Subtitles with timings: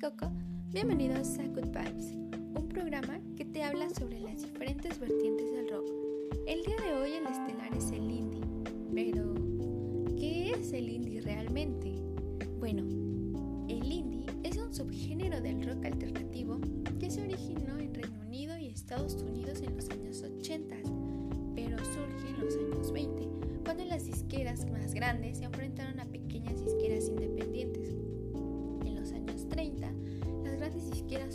[0.00, 0.30] Coco,
[0.72, 2.12] bienvenidos a Good Vibes,
[2.54, 5.86] un programa que te habla sobre las diferentes vertientes del rock.
[6.46, 8.40] El día de hoy el estelar es el indie,
[8.94, 9.34] pero
[10.16, 11.92] ¿qué es el indie realmente?
[12.58, 12.84] Bueno,
[13.68, 16.58] el indie es un subgénero del rock alternativo
[16.98, 20.76] que se originó en Reino Unido y Estados Unidos en los años 80,
[21.54, 23.28] pero surge en los años 20,
[23.64, 27.98] cuando las disqueras más grandes se enfrentaron a pequeñas disqueras independientes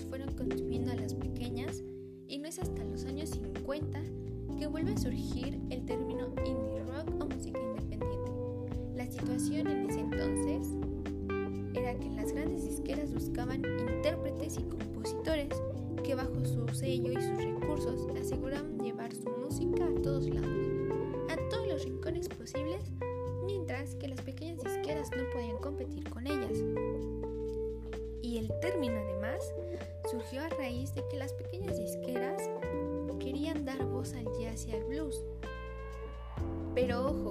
[0.08, 1.82] fueron consumiendo a las pequeñas
[2.28, 4.00] y no es hasta los años 50
[4.60, 8.32] que vuelve a surgir el término indie rock o música independiente.
[8.96, 10.68] La situación en ese entonces
[11.74, 15.50] era que las grandes disqueras buscaban intérpretes y compositores
[16.04, 20.50] que bajo su sello y sus recursos aseguraban llevar su música a todos lados,
[21.30, 22.84] a todos los rincones posibles,
[23.48, 26.60] mientras que las pequeñas disqueras no podían competir con ellas
[28.24, 29.54] y el término además
[30.10, 32.42] surgió a raíz de que las pequeñas disqueras
[33.20, 35.22] querían dar voz al jazz y al blues.
[36.74, 37.30] Pero ojo,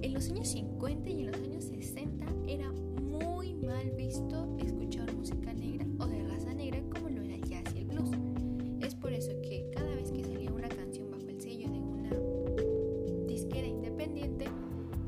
[0.00, 5.52] en los años 50 y en los años 60 era muy mal visto escuchar música
[5.52, 8.10] negra o de raza negra como lo era el jazz y el blues.
[8.80, 13.26] Es por eso que cada vez que salía una canción bajo el sello de una
[13.26, 14.46] disquera independiente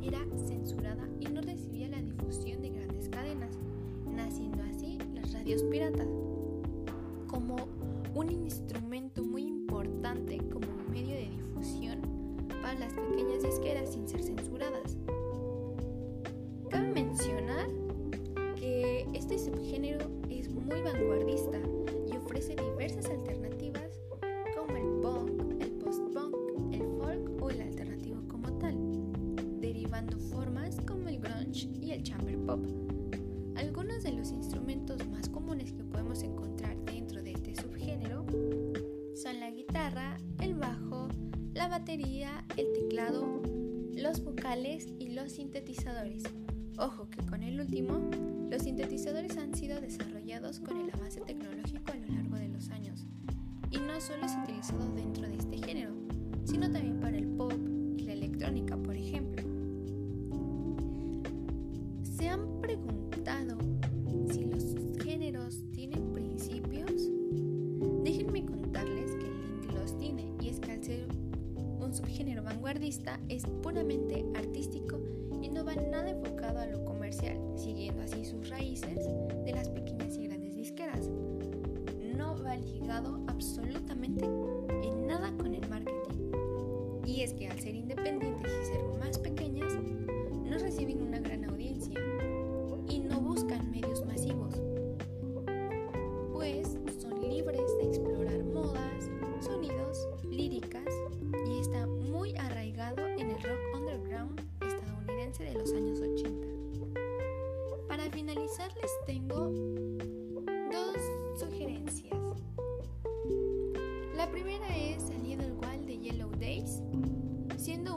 [0.02, 0.18] era
[5.58, 6.06] piratas
[7.26, 7.56] como
[8.14, 12.00] un instrumento muy importante como medio de difusión
[12.62, 14.96] para las pequeñas disqueras sin ser censuradas.
[16.68, 17.68] Cabe mencionar
[18.54, 19.98] que este subgénero
[20.28, 21.58] es muy vanguardista
[22.06, 24.00] y ofrece diversas alternativas
[24.56, 26.36] como el punk, el post-punk,
[26.72, 28.76] el folk o el alternativo como tal,
[29.60, 32.60] derivando formas como el grunge y el chamber pop.
[33.56, 34.32] Algunos de los
[39.90, 41.08] guitarra, el bajo,
[41.54, 43.42] la batería, el teclado,
[43.94, 46.22] los vocales y los sintetizadores.
[46.78, 47.98] Ojo que con el último,
[48.50, 53.06] los sintetizadores han sido desarrollados con el avance tecnológico a lo largo de los años
[53.70, 55.92] y no solo es utilizado dentro de este género,
[56.44, 57.52] sino también para el pop
[57.96, 59.42] y la electrónica, por ejemplo.
[62.04, 63.58] ¿Se han preguntado
[64.32, 65.58] si los géneros
[71.90, 75.00] un subgénero vanguardista es puramente artístico
[75.42, 79.08] y no va nada enfocado a lo comercial, siguiendo así sus raíces
[79.44, 81.08] de las pequeñas y grandes disqueras.
[82.16, 86.30] No va ligado absolutamente en nada con el marketing.
[87.04, 87.74] Y es que al ser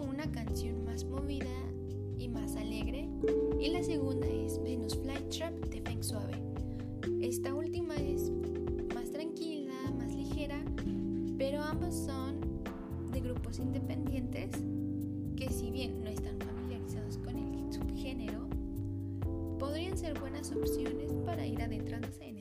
[0.04, 1.50] una canción más movida
[2.18, 3.10] y más alegre,
[3.60, 6.34] y la segunda es Venus Flytrap de Feng Suave.
[7.22, 8.32] Esta última es
[8.94, 10.64] más tranquila, más ligera,
[11.38, 12.40] pero ambos son
[13.12, 14.52] de grupos independientes
[15.36, 18.48] que si bien no están familiarizados con el subgénero,
[19.60, 22.33] podrían ser buenas opciones para ir adentrándose en